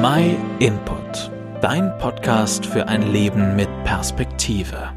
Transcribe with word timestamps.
My 0.00 0.36
Input, 0.60 1.28
dein 1.60 1.98
Podcast 1.98 2.64
für 2.64 2.86
ein 2.86 3.10
Leben 3.10 3.56
mit 3.56 3.68
Perspektive. 3.82 4.92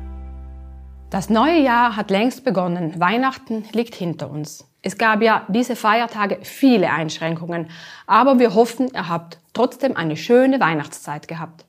Das 1.09 1.27
neue 1.27 1.59
Jahr 1.59 1.95
hat 1.95 2.11
längst 2.11 2.43
begonnen. 2.43 2.99
Weihnachten 2.99 3.63
liegt 3.71 3.95
hinter 3.95 4.29
uns. 4.29 4.69
Es 4.83 4.99
gab 4.99 5.23
ja 5.23 5.47
diese 5.47 5.75
Feiertage 5.75 6.37
viele 6.43 6.91
Einschränkungen, 6.91 7.71
aber 8.05 8.37
wir 8.37 8.53
hoffen, 8.53 8.89
ihr 8.93 9.09
habt 9.09 9.39
trotzdem 9.53 9.97
eine 9.97 10.15
schöne 10.15 10.59
Weihnachtszeit 10.59 11.27
gehabt. 11.27 11.65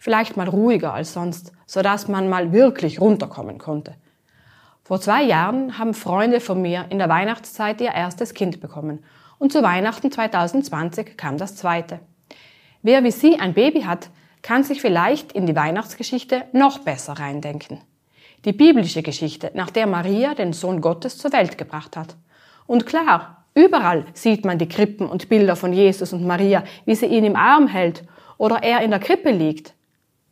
Vielleicht 0.00 0.36
mal 0.36 0.48
ruhiger 0.48 0.92
als 0.92 1.12
sonst, 1.12 1.52
sodass 1.66 2.08
man 2.08 2.28
mal 2.28 2.52
wirklich 2.52 3.00
runterkommen 3.00 3.58
konnte. 3.58 3.94
Vor 4.82 5.00
zwei 5.00 5.22
Jahren 5.22 5.78
haben 5.78 5.94
Freunde 5.94 6.40
von 6.40 6.60
mir 6.60 6.86
in 6.90 6.98
der 6.98 7.08
Weihnachtszeit 7.08 7.80
ihr 7.80 7.92
erstes 7.92 8.34
Kind 8.34 8.60
bekommen 8.60 9.04
und 9.38 9.52
zu 9.52 9.62
Weihnachten 9.62 10.10
2020 10.10 11.16
kam 11.16 11.38
das 11.38 11.54
zweite. 11.54 12.00
Wer 12.82 13.04
wie 13.04 13.12
Sie 13.12 13.38
ein 13.38 13.54
Baby 13.54 13.82
hat, 13.82 14.10
kann 14.42 14.64
sich 14.64 14.80
vielleicht 14.80 15.32
in 15.32 15.46
die 15.46 15.54
Weihnachtsgeschichte 15.54 16.44
noch 16.52 16.80
besser 16.80 17.12
reindenken. 17.12 17.80
Die 18.44 18.52
biblische 18.52 19.02
Geschichte, 19.02 19.52
nach 19.54 19.70
der 19.70 19.86
Maria 19.86 20.34
den 20.34 20.52
Sohn 20.52 20.80
Gottes 20.80 21.16
zur 21.16 21.32
Welt 21.32 21.56
gebracht 21.56 21.96
hat. 21.96 22.16
Und 22.66 22.86
klar, 22.86 23.44
überall 23.54 24.06
sieht 24.14 24.44
man 24.44 24.58
die 24.58 24.68
Krippen 24.68 25.06
und 25.06 25.28
Bilder 25.28 25.54
von 25.54 25.72
Jesus 25.72 26.12
und 26.12 26.26
Maria, 26.26 26.64
wie 26.84 26.96
sie 26.96 27.06
ihn 27.06 27.24
im 27.24 27.36
Arm 27.36 27.68
hält 27.68 28.02
oder 28.36 28.64
er 28.64 28.80
in 28.80 28.90
der 28.90 28.98
Krippe 28.98 29.30
liegt. 29.30 29.74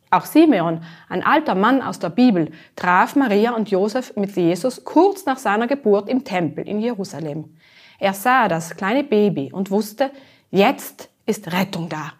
Auch 0.09 0.25
Simeon, 0.25 0.83
ein 1.07 1.23
alter 1.23 1.55
Mann 1.55 1.81
aus 1.81 1.99
der 1.99 2.09
Bibel, 2.09 2.51
traf 2.75 3.15
Maria 3.15 3.51
und 3.51 3.71
Josef 3.71 4.13
mit 4.17 4.35
Jesus 4.35 4.83
kurz 4.83 5.25
nach 5.25 5.37
seiner 5.37 5.67
Geburt 5.67 6.09
im 6.09 6.25
Tempel 6.25 6.67
in 6.67 6.81
Jerusalem. 6.81 7.55
Er 7.97 8.13
sah 8.13 8.49
das 8.49 8.75
kleine 8.75 9.05
Baby 9.05 9.53
und 9.53 9.71
wusste, 9.71 10.11
jetzt 10.49 11.09
ist 11.25 11.53
Rettung 11.53 11.87
da. 11.87 12.11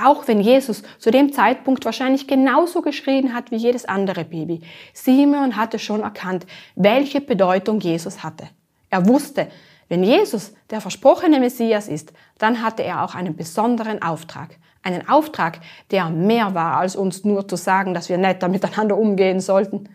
Auch 0.00 0.28
wenn 0.28 0.40
Jesus 0.40 0.82
zu 0.98 1.10
dem 1.10 1.32
Zeitpunkt 1.32 1.84
wahrscheinlich 1.84 2.28
genauso 2.28 2.82
geschrien 2.82 3.34
hat 3.34 3.50
wie 3.50 3.56
jedes 3.56 3.84
andere 3.84 4.24
Baby. 4.24 4.60
Simeon 4.92 5.56
hatte 5.56 5.78
schon 5.78 6.02
erkannt, 6.02 6.46
welche 6.76 7.20
Bedeutung 7.20 7.80
Jesus 7.80 8.22
hatte. 8.22 8.48
Er 8.90 9.06
wusste, 9.08 9.48
wenn 9.88 10.04
Jesus 10.04 10.54
der 10.70 10.80
versprochene 10.80 11.40
Messias 11.40 11.88
ist, 11.88 12.12
dann 12.38 12.62
hatte 12.62 12.84
er 12.84 13.02
auch 13.04 13.14
einen 13.14 13.34
besonderen 13.34 14.00
Auftrag. 14.00 14.56
Einen 14.82 15.08
Auftrag, 15.08 15.60
der 15.90 16.08
mehr 16.10 16.54
war, 16.54 16.76
als 16.76 16.94
uns 16.94 17.24
nur 17.24 17.48
zu 17.48 17.56
sagen, 17.56 17.92
dass 17.92 18.08
wir 18.08 18.18
netter 18.18 18.48
miteinander 18.48 18.96
umgehen 18.96 19.40
sollten. 19.40 19.88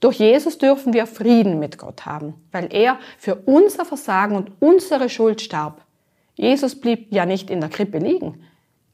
Durch 0.00 0.18
Jesus 0.18 0.56
dürfen 0.56 0.94
wir 0.94 1.06
Frieden 1.06 1.58
mit 1.58 1.76
Gott 1.76 2.06
haben, 2.06 2.34
weil 2.52 2.72
er 2.72 2.98
für 3.18 3.34
unser 3.34 3.84
Versagen 3.84 4.34
und 4.34 4.52
unsere 4.60 5.10
Schuld 5.10 5.42
starb. 5.42 5.82
Jesus 6.36 6.80
blieb 6.80 7.12
ja 7.12 7.26
nicht 7.26 7.50
in 7.50 7.60
der 7.60 7.68
Krippe 7.68 7.98
liegen. 7.98 8.42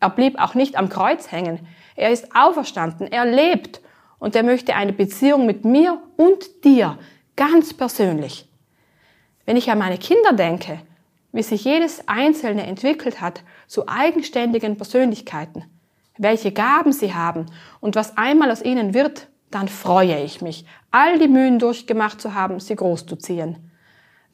Er 0.00 0.10
blieb 0.10 0.38
auch 0.38 0.54
nicht 0.54 0.76
am 0.76 0.88
Kreuz 0.88 1.32
hängen. 1.32 1.66
Er 1.94 2.10
ist 2.10 2.34
auferstanden, 2.34 3.10
er 3.10 3.24
lebt 3.24 3.80
und 4.18 4.36
er 4.36 4.42
möchte 4.42 4.74
eine 4.74 4.92
Beziehung 4.92 5.46
mit 5.46 5.64
mir 5.64 6.00
und 6.16 6.64
dir, 6.64 6.98
ganz 7.36 7.74
persönlich. 7.74 8.48
Wenn 9.44 9.56
ich 9.56 9.70
an 9.70 9.78
meine 9.78 9.98
Kinder 9.98 10.32
denke, 10.32 10.80
wie 11.32 11.42
sich 11.42 11.64
jedes 11.64 12.08
Einzelne 12.08 12.66
entwickelt 12.66 13.20
hat 13.20 13.42
zu 13.66 13.88
eigenständigen 13.88 14.76
Persönlichkeiten, 14.76 15.64
welche 16.18 16.52
Gaben 16.52 16.92
sie 16.92 17.14
haben 17.14 17.46
und 17.80 17.94
was 17.94 18.16
einmal 18.16 18.50
aus 18.50 18.62
ihnen 18.62 18.94
wird, 18.94 19.28
dann 19.50 19.68
freue 19.68 20.22
ich 20.22 20.40
mich, 20.40 20.66
all 20.90 21.18
die 21.18 21.28
Mühen 21.28 21.58
durchgemacht 21.58 22.20
zu 22.20 22.34
haben, 22.34 22.58
sie 22.58 22.74
großzuziehen. 22.74 23.70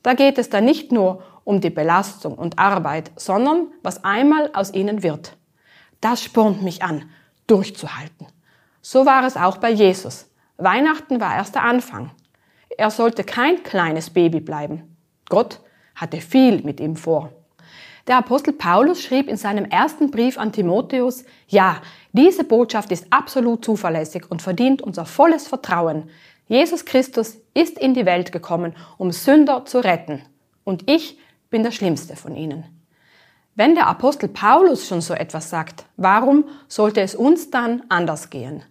Da 0.02 0.14
geht 0.14 0.38
es 0.38 0.48
dann 0.48 0.64
nicht 0.64 0.90
nur 0.90 1.22
um 1.44 1.60
die 1.60 1.70
Belastung 1.70 2.34
und 2.34 2.58
Arbeit, 2.58 3.10
sondern 3.16 3.68
was 3.82 4.04
einmal 4.04 4.50
aus 4.54 4.72
ihnen 4.72 5.02
wird. 5.02 5.36
Das 6.02 6.22
spornt 6.22 6.62
mich 6.62 6.82
an, 6.82 7.08
durchzuhalten. 7.46 8.26
So 8.82 9.06
war 9.06 9.24
es 9.24 9.36
auch 9.36 9.58
bei 9.58 9.70
Jesus. 9.70 10.28
Weihnachten 10.56 11.20
war 11.20 11.36
erst 11.36 11.54
der 11.54 11.62
Anfang. 11.62 12.10
Er 12.76 12.90
sollte 12.90 13.22
kein 13.22 13.62
kleines 13.62 14.10
Baby 14.10 14.40
bleiben. 14.40 14.96
Gott 15.28 15.60
hatte 15.94 16.20
viel 16.20 16.62
mit 16.64 16.80
ihm 16.80 16.96
vor. 16.96 17.32
Der 18.08 18.16
Apostel 18.16 18.52
Paulus 18.52 19.00
schrieb 19.00 19.28
in 19.28 19.36
seinem 19.36 19.64
ersten 19.66 20.10
Brief 20.10 20.38
an 20.38 20.50
Timotheus, 20.50 21.24
ja, 21.46 21.80
diese 22.12 22.42
Botschaft 22.42 22.90
ist 22.90 23.06
absolut 23.10 23.64
zuverlässig 23.64 24.28
und 24.28 24.42
verdient 24.42 24.82
unser 24.82 25.06
volles 25.06 25.46
Vertrauen. 25.46 26.10
Jesus 26.48 26.84
Christus 26.84 27.36
ist 27.54 27.78
in 27.78 27.94
die 27.94 28.06
Welt 28.06 28.32
gekommen, 28.32 28.74
um 28.98 29.12
Sünder 29.12 29.64
zu 29.66 29.78
retten. 29.78 30.20
Und 30.64 30.90
ich 30.90 31.16
bin 31.48 31.62
der 31.62 31.70
schlimmste 31.70 32.16
von 32.16 32.34
ihnen. 32.34 32.81
Wenn 33.54 33.74
der 33.74 33.86
Apostel 33.86 34.30
Paulus 34.30 34.88
schon 34.88 35.02
so 35.02 35.12
etwas 35.12 35.50
sagt, 35.50 35.84
warum 35.98 36.46
sollte 36.68 37.02
es 37.02 37.14
uns 37.14 37.50
dann 37.50 37.82
anders 37.90 38.30
gehen? 38.30 38.62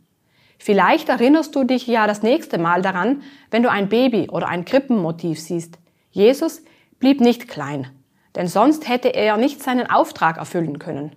Vielleicht 0.58 1.08
erinnerst 1.10 1.56
du 1.56 1.64
dich 1.64 1.86
ja 1.86 2.08
das 2.08 2.24
nächste 2.24 2.58
Mal 2.58 2.82
daran, 2.82 3.22
wenn 3.52 3.62
du 3.62 3.70
ein 3.70 3.90
Baby 3.90 4.30
oder 4.32 4.48
ein 4.48 4.66
Krippenmotiv 4.66 5.40
siehst. 5.40 5.78
Jesus 6.10 6.64
blieb 7.00 7.22
nicht 7.22 7.48
klein, 7.48 7.90
denn 8.36 8.48
sonst 8.48 8.88
hätte 8.88 9.10
er 9.10 9.38
nicht 9.38 9.62
seinen 9.62 9.88
Auftrag 9.88 10.38
erfüllen 10.38 10.80
können. 10.80 11.16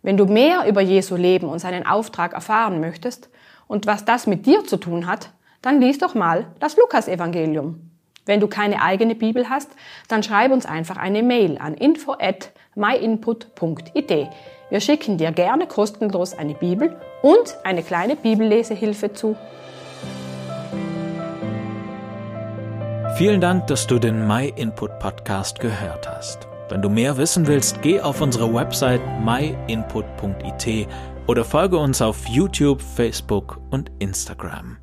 Wenn 0.00 0.16
du 0.16 0.24
mehr 0.24 0.66
über 0.66 0.80
Jesu 0.80 1.16
Leben 1.16 1.48
und 1.48 1.58
seinen 1.58 1.86
Auftrag 1.86 2.32
erfahren 2.32 2.80
möchtest 2.80 3.28
und 3.66 3.86
was 3.86 4.06
das 4.06 4.26
mit 4.26 4.46
dir 4.46 4.64
zu 4.64 4.78
tun 4.78 5.06
hat, 5.06 5.30
dann 5.60 5.80
lies 5.80 5.98
doch 5.98 6.14
mal 6.14 6.46
das 6.58 6.76
Lukasevangelium. 6.78 7.87
Wenn 8.28 8.40
du 8.40 8.46
keine 8.46 8.82
eigene 8.82 9.14
Bibel 9.14 9.48
hast, 9.48 9.70
dann 10.06 10.22
schreib 10.22 10.52
uns 10.52 10.66
einfach 10.66 10.98
eine 10.98 11.22
Mail 11.22 11.56
an 11.56 11.72
info 11.72 12.12
at 12.12 12.52
myinput.it. 12.74 14.28
Wir 14.68 14.80
schicken 14.80 15.16
dir 15.16 15.32
gerne 15.32 15.66
kostenlos 15.66 16.36
eine 16.36 16.52
Bibel 16.52 17.00
und 17.22 17.56
eine 17.64 17.82
kleine 17.82 18.16
Bibellesehilfe 18.16 19.14
zu. 19.14 19.34
Vielen 23.16 23.40
Dank, 23.40 23.66
dass 23.68 23.86
du 23.86 23.98
den 23.98 24.28
My 24.28 24.52
Input 24.54 24.98
Podcast 24.98 25.58
gehört 25.58 26.06
hast. 26.06 26.46
Wenn 26.68 26.82
du 26.82 26.90
mehr 26.90 27.16
wissen 27.16 27.46
willst, 27.46 27.80
geh 27.80 28.02
auf 28.02 28.20
unsere 28.20 28.52
Website 28.52 29.00
myinput.it 29.24 30.86
oder 31.26 31.46
folge 31.46 31.78
uns 31.78 32.02
auf 32.02 32.26
YouTube, 32.26 32.82
Facebook 32.82 33.58
und 33.70 33.90
Instagram. 34.00 34.76